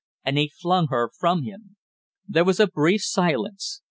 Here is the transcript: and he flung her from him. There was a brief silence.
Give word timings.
and 0.25 0.35
he 0.39 0.47
flung 0.49 0.87
her 0.87 1.11
from 1.19 1.43
him. 1.43 1.75
There 2.27 2.43
was 2.43 2.59
a 2.59 2.65
brief 2.65 3.03
silence. 3.03 3.79